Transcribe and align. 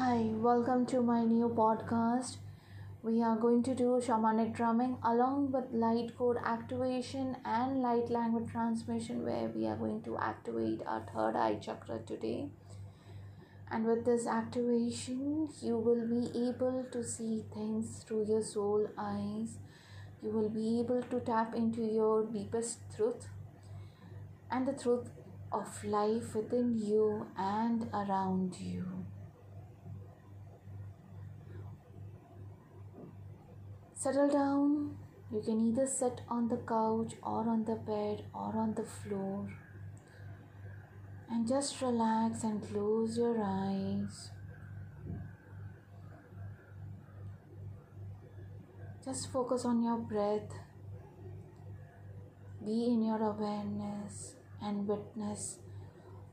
Hi, 0.00 0.30
welcome 0.42 0.86
to 0.86 1.02
my 1.02 1.24
new 1.24 1.48
podcast. 1.54 2.36
We 3.02 3.22
are 3.22 3.36
going 3.36 3.62
to 3.64 3.74
do 3.74 4.00
shamanic 4.04 4.54
drumming 4.54 4.96
along 5.04 5.52
with 5.52 5.66
light 5.72 6.16
code 6.16 6.38
activation 6.42 7.36
and 7.44 7.82
light 7.82 8.08
language 8.08 8.50
transmission, 8.50 9.22
where 9.26 9.50
we 9.54 9.66
are 9.66 9.76
going 9.76 10.00
to 10.04 10.16
activate 10.16 10.80
our 10.86 11.02
third 11.12 11.36
eye 11.36 11.56
chakra 11.56 11.98
today. 12.06 12.48
And 13.70 13.84
with 13.84 14.06
this 14.06 14.26
activation, 14.26 15.50
you 15.60 15.76
will 15.76 16.06
be 16.08 16.48
able 16.48 16.86
to 16.92 17.04
see 17.04 17.44
things 17.52 18.02
through 18.08 18.24
your 18.26 18.42
soul 18.42 18.88
eyes. 18.96 19.58
You 20.22 20.30
will 20.30 20.48
be 20.48 20.80
able 20.80 21.02
to 21.02 21.20
tap 21.20 21.54
into 21.54 21.82
your 21.82 22.24
deepest 22.24 22.78
truth 22.96 23.28
and 24.50 24.66
the 24.66 24.72
truth 24.72 25.10
of 25.52 25.84
life 25.84 26.34
within 26.34 26.78
you 26.78 27.26
and 27.36 27.90
around 27.92 28.56
you. 28.58 29.04
Settle 34.02 34.30
down. 34.30 34.96
You 35.30 35.42
can 35.42 35.60
either 35.68 35.86
sit 35.86 36.22
on 36.26 36.48
the 36.48 36.56
couch 36.56 37.16
or 37.22 37.46
on 37.46 37.66
the 37.66 37.74
bed 37.74 38.24
or 38.32 38.56
on 38.56 38.72
the 38.72 38.82
floor. 38.82 39.46
And 41.28 41.46
just 41.46 41.82
relax 41.82 42.42
and 42.42 42.66
close 42.66 43.18
your 43.18 43.36
eyes. 43.44 44.30
Just 49.04 49.30
focus 49.30 49.66
on 49.66 49.82
your 49.82 49.98
breath. 49.98 50.50
Be 52.64 52.86
in 52.86 53.04
your 53.04 53.22
awareness 53.22 54.36
and 54.62 54.88
witness 54.88 55.58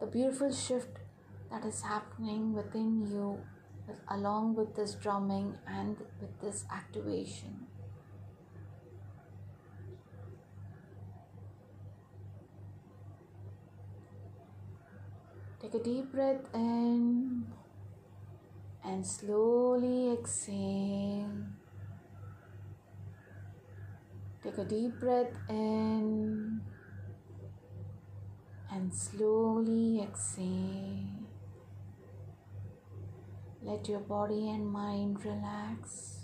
the 0.00 0.06
beautiful 0.06 0.50
shift 0.50 0.96
that 1.50 1.66
is 1.66 1.82
happening 1.82 2.54
within 2.54 3.06
you 3.06 3.38
along 4.08 4.54
with 4.54 4.74
this 4.76 4.94
drumming 4.94 5.56
and 5.66 5.96
with 6.20 6.40
this 6.40 6.64
activation. 6.72 7.66
Take 15.60 15.74
a 15.74 15.78
deep 15.84 16.10
breath 16.12 16.40
in 16.54 17.44
and 18.82 19.06
slowly 19.06 20.12
exhale. 20.12 21.30
Take 24.42 24.56
a 24.56 24.64
deep 24.64 24.98
breath 24.98 25.36
in 25.48 26.62
and 28.70 28.94
slowly 28.94 30.00
exhale. 30.02 31.29
Let 33.62 33.88
your 33.88 34.00
body 34.00 34.48
and 34.48 34.66
mind 34.72 35.24
relax. 35.24 36.20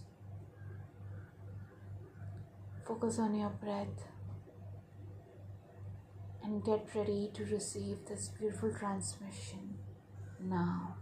Focus 2.87 3.19
on 3.19 3.35
your 3.35 3.51
breath 3.51 4.09
and 6.43 6.65
get 6.65 6.89
ready 6.95 7.31
to 7.35 7.45
receive 7.45 7.99
this 8.09 8.29
beautiful 8.29 8.73
transmission 8.73 9.77
now. 10.41 10.97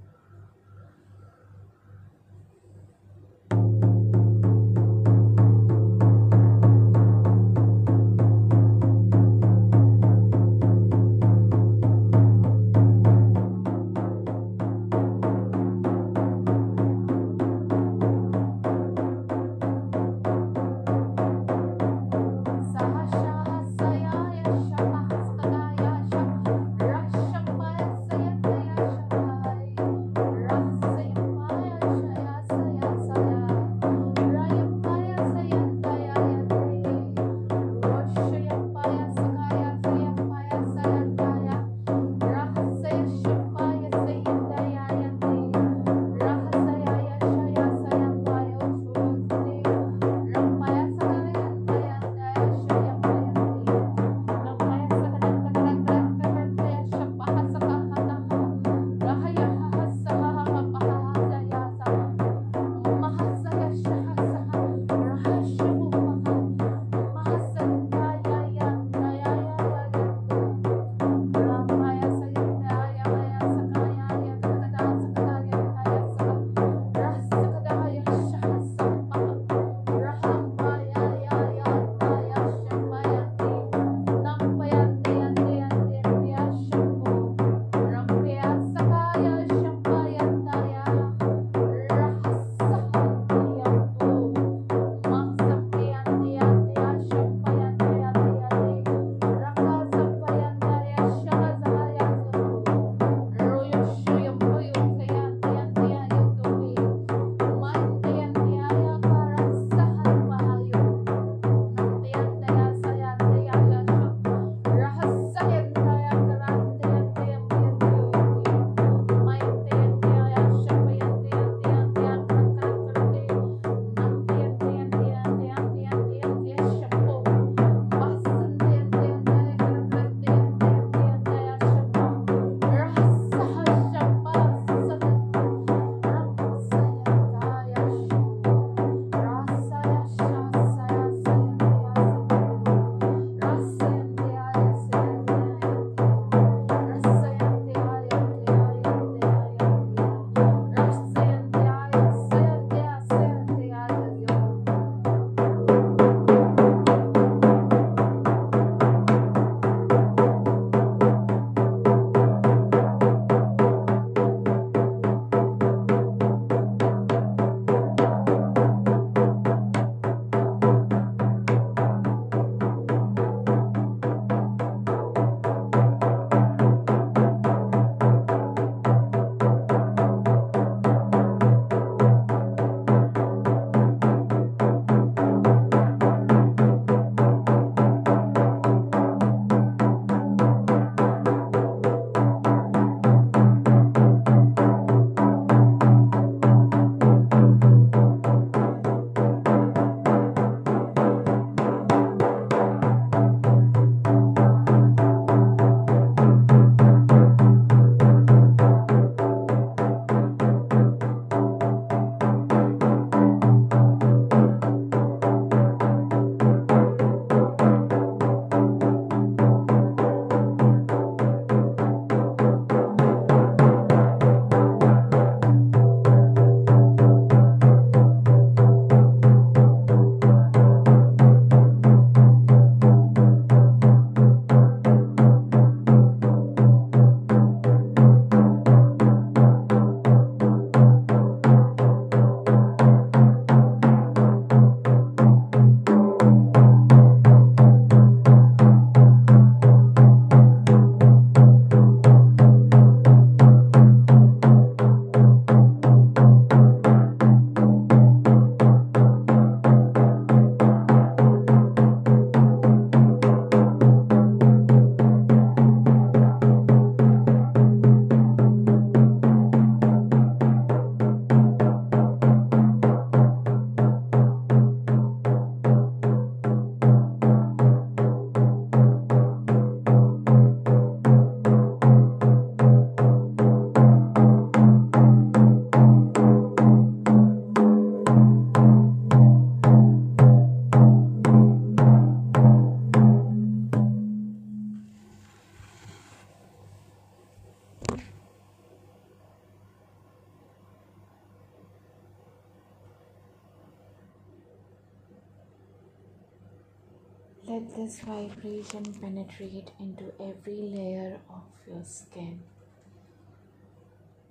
Let 307.47 307.77
this 307.77 308.01
vibration 308.01 308.85
penetrate 309.03 309.71
into 309.79 310.05
every 310.19 310.63
layer 310.63 311.21
of 311.29 311.43
your 311.69 311.85
skin, 311.85 312.41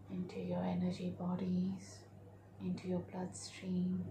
into 0.10 0.40
your 0.40 0.64
energy 0.64 1.14
bodies, 1.20 2.00
into 2.60 2.88
your 2.88 3.04
bloodstream, 3.12 4.04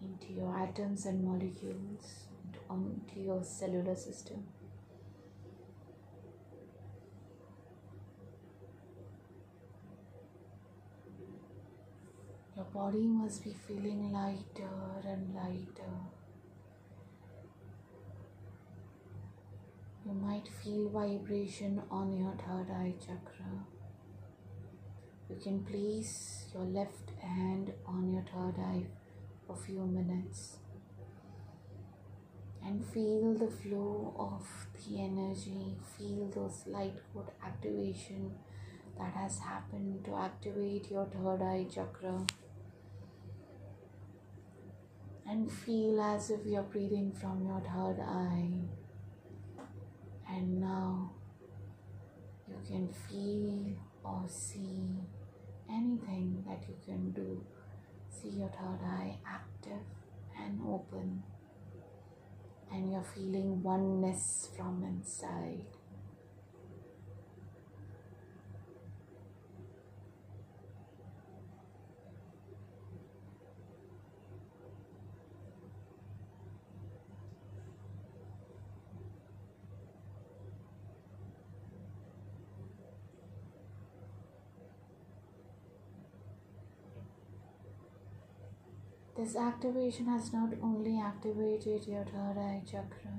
into 0.00 0.32
your 0.32 0.58
atoms 0.58 1.06
and 1.06 1.22
molecules, 1.22 2.24
into, 2.44 2.58
onto 2.68 3.20
your 3.20 3.44
cellular 3.44 3.94
system. 3.94 4.44
Your 12.56 12.64
body 12.64 13.06
must 13.06 13.44
be 13.44 13.54
feeling 13.68 14.10
lighter 14.12 15.06
and 15.06 15.32
lighter. 15.32 16.21
You 20.12 20.18
might 20.18 20.46
feel 20.62 20.90
vibration 20.90 21.80
on 21.90 22.12
your 22.14 22.34
third 22.36 22.70
eye 22.70 22.92
chakra. 23.00 23.64
You 25.30 25.36
can 25.42 25.64
place 25.64 26.48
your 26.52 26.64
left 26.64 27.12
hand 27.18 27.72
on 27.86 28.12
your 28.12 28.22
third 28.22 28.60
eye 28.60 28.84
for 29.46 29.54
a 29.54 29.56
few 29.56 29.86
minutes 29.86 30.58
and 32.62 32.84
feel 32.84 33.32
the 33.32 33.48
flow 33.48 34.14
of 34.18 34.46
the 34.84 35.00
energy, 35.00 35.78
feel 35.96 36.28
those 36.28 36.64
light 36.66 36.98
code 37.14 37.30
activation 37.42 38.34
that 38.98 39.14
has 39.14 39.38
happened 39.38 40.04
to 40.04 40.14
activate 40.14 40.90
your 40.90 41.06
third 41.06 41.40
eye 41.40 41.66
chakra 41.74 42.26
and 45.26 45.50
feel 45.50 45.98
as 46.02 46.28
if 46.28 46.44
you're 46.44 46.64
breathing 46.64 47.12
from 47.12 47.46
your 47.46 47.60
third 47.60 47.98
eye 47.98 48.81
and 50.34 50.60
now 50.60 51.10
you 52.48 52.56
can 52.66 52.88
feel 53.08 53.76
or 54.04 54.24
see 54.28 54.98
anything 55.70 56.42
that 56.46 56.62
you 56.68 56.74
can 56.84 57.12
do. 57.12 57.44
See 58.10 58.30
your 58.38 58.48
third 58.48 58.80
eye 58.84 59.16
active 59.26 59.84
and 60.38 60.60
open, 60.66 61.22
and 62.72 62.90
you're 62.90 63.04
feeling 63.14 63.62
oneness 63.62 64.48
from 64.56 64.82
inside. 64.84 65.66
This 89.22 89.36
activation 89.36 90.06
has 90.06 90.32
not 90.32 90.52
only 90.60 90.98
activated 90.98 91.86
your 91.86 92.04
third 92.04 92.38
eye 92.38 92.60
chakra, 92.68 93.18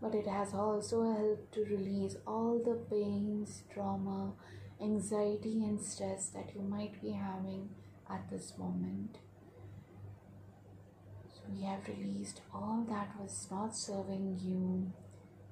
but 0.00 0.16
it 0.16 0.26
has 0.26 0.52
also 0.52 1.04
helped 1.14 1.54
to 1.54 1.64
release 1.64 2.16
all 2.26 2.58
the 2.58 2.74
pains, 2.90 3.62
trauma, 3.72 4.32
anxiety, 4.80 5.62
and 5.62 5.80
stress 5.80 6.26
that 6.30 6.56
you 6.56 6.62
might 6.62 7.00
be 7.00 7.12
having 7.12 7.68
at 8.10 8.28
this 8.30 8.54
moment. 8.58 9.18
So, 11.32 11.42
we 11.54 11.66
have 11.66 11.86
released 11.86 12.40
all 12.52 12.84
that 12.88 13.10
was 13.16 13.46
not 13.48 13.76
serving 13.76 14.40
you, 14.42 14.92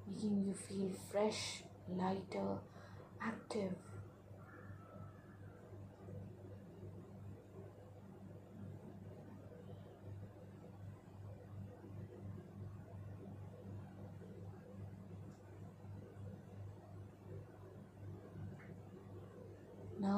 making 0.05 0.43
you 0.47 0.53
feel 0.53 0.91
fresh, 1.09 1.63
lighter, 1.87 2.57
active 3.21 3.75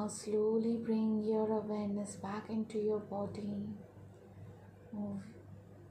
Now 0.04 0.10
slowly 0.10 0.76
bring 0.76 1.24
your 1.24 1.50
awareness 1.50 2.16
back 2.16 2.50
into 2.50 2.76
your 2.76 2.98
body. 2.98 3.70
Move, 4.92 5.22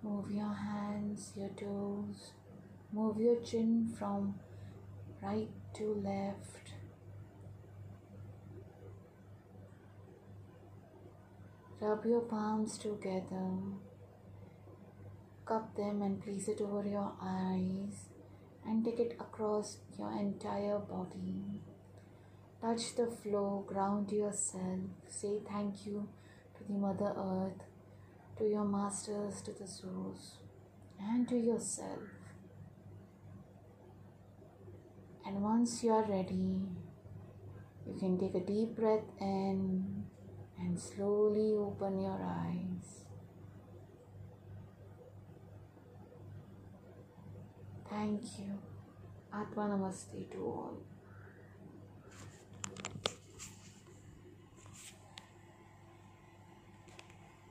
move 0.04 0.30
your 0.30 0.54
hands, 0.54 1.32
your 1.36 1.50
toes. 1.50 2.34
Move 2.92 3.20
your 3.20 3.42
chin 3.42 3.92
from 3.98 4.36
right 5.20 5.50
to 5.78 5.96
left. 5.96 6.74
Rub 11.82 12.06
your 12.06 12.22
palms 12.22 12.78
together. 12.78 13.50
Cup 15.44 15.76
them 15.76 16.04
and 16.04 16.22
place 16.24 16.48
it 16.48 16.62
over 16.62 16.88
your 16.88 17.14
eyes 17.20 18.10
and 18.64 18.86
take 18.86 19.00
it 19.00 19.18
across 19.20 19.78
your 19.98 20.12
entire 20.12 20.78
body. 20.78 21.73
Touch 22.64 22.96
the 22.96 23.08
floor, 23.08 23.62
ground 23.68 24.10
yourself, 24.10 24.80
say 25.10 25.42
thank 25.52 25.86
you 25.86 26.08
to 26.56 26.64
the 26.64 26.80
Mother 26.80 27.14
Earth, 27.18 27.62
to 28.38 28.46
your 28.46 28.64
masters, 28.64 29.42
to 29.42 29.52
the 29.52 29.68
source, 29.68 30.38
and 30.98 31.28
to 31.28 31.36
yourself. 31.36 32.00
And 35.26 35.44
once 35.44 35.84
you 35.84 35.92
are 35.92 36.06
ready, 36.10 36.62
you 37.86 38.00
can 38.00 38.18
take 38.18 38.34
a 38.34 38.46
deep 38.46 38.78
breath 38.78 39.12
in 39.20 40.06
and 40.58 40.80
slowly 40.80 41.58
open 41.58 42.00
your 42.00 42.22
eyes. 42.24 43.04
Thank 47.90 48.22
you. 48.40 48.58
Atma 49.34 49.64
Namaste 49.64 50.32
to 50.32 50.38
all. 50.38 50.93